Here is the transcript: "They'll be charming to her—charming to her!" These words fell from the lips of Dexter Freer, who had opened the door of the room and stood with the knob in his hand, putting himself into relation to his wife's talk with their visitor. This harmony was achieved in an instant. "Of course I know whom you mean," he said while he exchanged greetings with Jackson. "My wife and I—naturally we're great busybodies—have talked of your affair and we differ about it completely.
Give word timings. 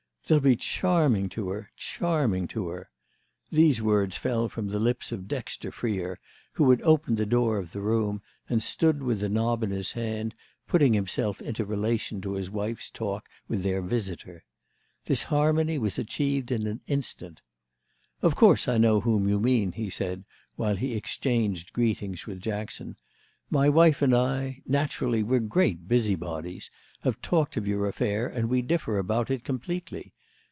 "They'll 0.27 0.39
be 0.39 0.55
charming 0.55 1.27
to 1.29 1.49
her—charming 1.49 2.47
to 2.49 2.69
her!" 2.69 2.87
These 3.51 3.81
words 3.81 4.15
fell 4.15 4.47
from 4.47 4.69
the 4.69 4.79
lips 4.79 5.11
of 5.11 5.27
Dexter 5.27 5.71
Freer, 5.71 6.15
who 6.53 6.69
had 6.69 6.81
opened 6.83 7.17
the 7.17 7.25
door 7.25 7.57
of 7.57 7.73
the 7.73 7.81
room 7.81 8.21
and 8.47 8.63
stood 8.63 9.03
with 9.03 9.19
the 9.19 9.27
knob 9.27 9.61
in 9.61 9.71
his 9.71 9.91
hand, 9.91 10.33
putting 10.67 10.93
himself 10.93 11.41
into 11.41 11.65
relation 11.65 12.21
to 12.21 12.35
his 12.35 12.49
wife's 12.49 12.89
talk 12.89 13.27
with 13.49 13.61
their 13.61 13.81
visitor. 13.81 14.45
This 15.05 15.23
harmony 15.23 15.77
was 15.77 15.99
achieved 15.99 16.49
in 16.49 16.65
an 16.65 16.79
instant. 16.87 17.41
"Of 18.21 18.33
course 18.37 18.69
I 18.69 18.77
know 18.77 19.01
whom 19.01 19.27
you 19.27 19.37
mean," 19.37 19.73
he 19.73 19.89
said 19.89 20.23
while 20.55 20.77
he 20.77 20.95
exchanged 20.95 21.73
greetings 21.73 22.25
with 22.25 22.39
Jackson. 22.39 22.95
"My 23.49 23.67
wife 23.67 24.01
and 24.01 24.15
I—naturally 24.15 25.23
we're 25.23 25.41
great 25.41 25.89
busybodies—have 25.89 27.21
talked 27.21 27.57
of 27.57 27.67
your 27.67 27.85
affair 27.85 28.27
and 28.27 28.47
we 28.47 28.61
differ 28.61 28.97
about 28.97 29.29
it 29.29 29.43
completely. 29.43 30.13